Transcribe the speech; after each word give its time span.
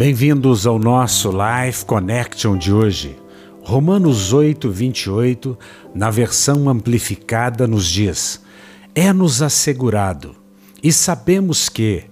Bem-vindos 0.00 0.66
ao 0.66 0.78
nosso 0.78 1.30
Life 1.30 1.84
Connection 1.84 2.56
de 2.56 2.72
hoje. 2.72 3.18
Romanos 3.62 4.32
8, 4.32 4.70
28, 4.70 5.58
na 5.94 6.10
versão 6.10 6.70
amplificada, 6.70 7.66
nos 7.66 7.86
diz: 7.86 8.40
É-nos 8.94 9.42
assegurado, 9.42 10.34
e 10.82 10.90
sabemos 10.90 11.68
que, 11.68 12.04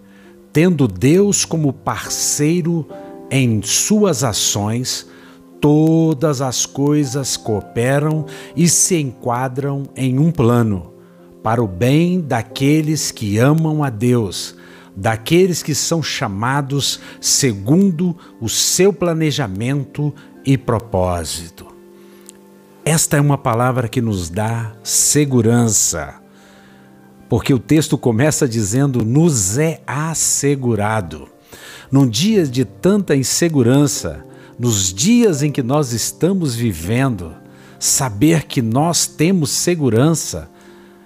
tendo 0.53 0.87
Deus 0.87 1.47
como 1.47 1.73
parceiro 1.73 2.87
em 3.31 3.63
suas 3.63 4.23
ações, 4.23 5.09
todas 5.61 6.41
as 6.41 6.67
coisas 6.67 7.37
cooperam 7.37 8.27
e 8.57 8.69
se 8.69 8.97
enquadram 8.97 9.85
em 9.97 10.19
um 10.19 10.31
plano, 10.31 10.93
para 11.43 11.63
o 11.63 11.69
bem 11.69 12.21
daqueles 12.21 13.11
que 13.11 13.39
amam 13.39 13.83
a 13.83 13.91
Deus 13.91 14.57
daqueles 14.99 15.63
que 15.63 15.77
são 15.77 16.03
chamados 16.03 16.99
segundo 17.21 18.17
o 18.41 18.49
seu 18.49 18.93
planejamento 18.93 20.13
e 20.45 20.59
propósito. 20.59 21.69
Esta 22.85 23.17
é 23.17 23.21
uma 23.21 23.39
palavra 23.39 23.89
que 23.89 24.01
nos 24.01 24.29
dá 24.29 24.73
segurança, 24.83 26.21
porque 27.29 27.55
o 27.55 27.61
texto 27.61 27.97
começa 27.97 28.49
dizendo: 28.49 29.05
nos 29.05 29.57
é 29.57 29.81
assegurado. 29.87 31.29
Num 31.93 32.09
dia 32.09 32.45
de 32.45 32.65
tanta 32.65 33.15
insegurança, 33.15 34.25
nos 34.59 34.93
dias 34.93 35.43
em 35.43 35.53
que 35.53 35.63
nós 35.63 35.93
estamos 35.93 36.55
vivendo, 36.55 37.35
saber 37.79 38.45
que 38.45 38.61
nós 38.61 39.07
temos 39.07 39.51
segurança 39.51 40.51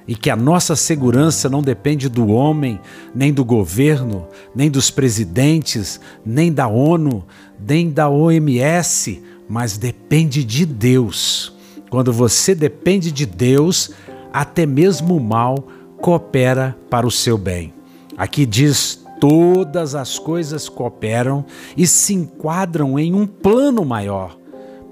e 0.07 0.15
que 0.15 0.31
a 0.31 0.37
nossa 0.37 0.75
segurança 0.75 1.49
não 1.49 1.63
depende 1.63 2.09
do 2.09 2.29
homem, 2.29 2.81
nem 3.15 3.33
do 3.33 3.45
governo, 3.45 4.27
nem 4.55 4.71
dos 4.71 4.91
presidentes, 4.91 6.01
nem 6.25 6.53
da 6.53 6.67
ONU, 6.67 7.25
nem 7.61 7.91
da 7.91 8.09
OMS, 8.09 9.23
mas 9.49 9.77
depende 9.77 10.43
de 10.43 10.67
Deus. 10.67 11.53
Quando 11.91 12.13
você 12.13 12.55
depende 12.55 13.13
de 13.13 13.27
Deus, 13.27 13.91
até 14.33 14.65
mesmo 14.65 15.17
o 15.17 15.21
mal 15.21 15.69
coopera 15.99 16.77
para 16.89 17.07
o 17.07 17.11
seu 17.11 17.37
bem. 17.37 17.73
Aqui 18.17 18.47
diz: 18.47 19.02
todas 19.23 19.95
as 19.95 20.19
coisas 20.19 20.69
cooperam 20.69 21.45
e 21.77 21.87
se 21.87 22.13
enquadram 22.13 22.99
em 22.99 23.15
um 23.15 23.25
plano 23.25 23.85
maior 23.85 24.37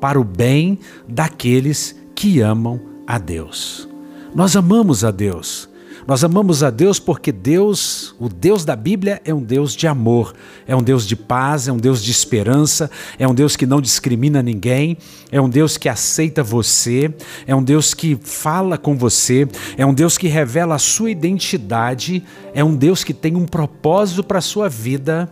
para 0.00 0.20
o 0.20 0.22
bem 0.22 0.78
daqueles 1.08 1.96
que 2.14 2.40
amam 2.40 2.80
a 3.08 3.18
Deus. 3.18 3.88
Nós 4.32 4.54
amamos 4.54 5.02
a 5.02 5.10
Deus. 5.10 5.68
Nós 6.06 6.24
amamos 6.24 6.62
a 6.62 6.70
Deus 6.70 6.98
porque 6.98 7.30
Deus, 7.30 8.14
o 8.18 8.28
Deus 8.28 8.64
da 8.64 8.74
Bíblia, 8.74 9.20
é 9.24 9.34
um 9.34 9.42
Deus 9.42 9.76
de 9.76 9.86
amor, 9.86 10.34
é 10.66 10.74
um 10.74 10.82
Deus 10.82 11.06
de 11.06 11.14
paz, 11.14 11.68
é 11.68 11.72
um 11.72 11.76
Deus 11.76 12.02
de 12.02 12.10
esperança, 12.10 12.90
é 13.18 13.28
um 13.28 13.34
Deus 13.34 13.54
que 13.54 13.66
não 13.66 13.80
discrimina 13.80 14.42
ninguém, 14.42 14.96
é 15.30 15.40
um 15.40 15.48
Deus 15.48 15.76
que 15.76 15.88
aceita 15.88 16.42
você, 16.42 17.12
é 17.46 17.54
um 17.54 17.62
Deus 17.62 17.92
que 17.92 18.18
fala 18.22 18.78
com 18.78 18.96
você, 18.96 19.46
é 19.76 19.84
um 19.84 19.92
Deus 19.92 20.16
que 20.16 20.26
revela 20.26 20.74
a 20.74 20.78
sua 20.78 21.10
identidade, 21.10 22.24
é 22.54 22.64
um 22.64 22.74
Deus 22.74 23.04
que 23.04 23.12
tem 23.12 23.36
um 23.36 23.46
propósito 23.46 24.24
para 24.24 24.38
a 24.38 24.42
sua 24.42 24.68
vida. 24.68 25.30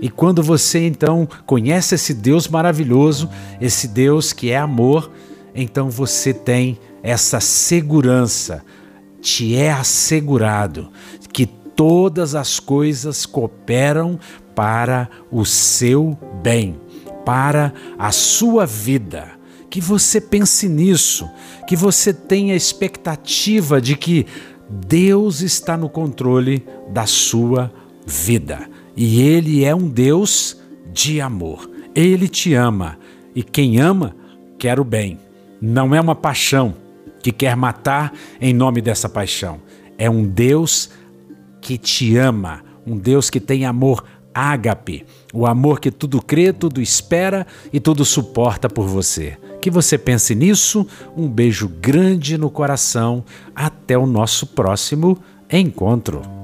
E 0.00 0.08
quando 0.08 0.42
você 0.44 0.86
então 0.86 1.28
conhece 1.44 1.96
esse 1.96 2.14
Deus 2.14 2.46
maravilhoso, 2.46 3.28
esse 3.60 3.88
Deus 3.88 4.32
que 4.32 4.50
é 4.50 4.56
amor, 4.56 5.10
então 5.54 5.90
você 5.90 6.32
tem 6.32 6.78
essa 7.02 7.40
segurança, 7.40 8.62
te 9.20 9.56
é 9.56 9.72
assegurado 9.72 10.90
que 11.32 11.46
todas 11.46 12.34
as 12.34 12.58
coisas 12.58 13.24
cooperam 13.24 14.18
para 14.54 15.08
o 15.30 15.44
seu 15.44 16.18
bem, 16.42 16.80
para 17.24 17.72
a 17.98 18.10
sua 18.10 18.66
vida. 18.66 19.38
Que 19.70 19.80
você 19.80 20.20
pense 20.20 20.68
nisso, 20.68 21.28
que 21.66 21.76
você 21.76 22.12
tenha 22.12 22.56
expectativa 22.56 23.80
de 23.80 23.96
que 23.96 24.26
Deus 24.68 25.42
está 25.42 25.76
no 25.76 25.88
controle 25.88 26.66
da 26.90 27.06
sua 27.06 27.72
vida. 28.06 28.68
E 28.96 29.20
Ele 29.20 29.64
é 29.64 29.74
um 29.74 29.88
Deus 29.88 30.58
de 30.92 31.20
amor. 31.20 31.70
Ele 31.94 32.28
te 32.28 32.54
ama. 32.54 32.98
E 33.34 33.42
quem 33.42 33.78
ama, 33.78 34.16
quer 34.58 34.80
o 34.80 34.84
bem. 34.84 35.20
Não 35.60 35.94
é 35.94 36.00
uma 36.00 36.14
paixão 36.14 36.74
que 37.28 37.32
quer 37.32 37.56
matar 37.56 38.12
em 38.40 38.54
nome 38.54 38.80
dessa 38.80 39.08
paixão. 39.08 39.60
É 39.98 40.08
um 40.08 40.24
Deus 40.24 40.90
que 41.60 41.76
te 41.76 42.16
ama, 42.16 42.62
um 42.86 42.96
Deus 42.96 43.28
que 43.28 43.40
tem 43.40 43.66
amor 43.66 44.04
ágape, 44.32 45.04
o 45.32 45.46
amor 45.46 45.80
que 45.80 45.90
tudo 45.90 46.22
crê, 46.22 46.52
tudo 46.52 46.80
espera 46.80 47.46
e 47.72 47.80
tudo 47.80 48.04
suporta 48.04 48.68
por 48.68 48.86
você. 48.86 49.36
Que 49.60 49.70
você 49.70 49.98
pense 49.98 50.34
nisso. 50.34 50.86
Um 51.16 51.28
beijo 51.28 51.68
grande 51.68 52.38
no 52.38 52.48
coração. 52.48 53.24
Até 53.54 53.98
o 53.98 54.06
nosso 54.06 54.46
próximo 54.46 55.18
encontro. 55.50 56.37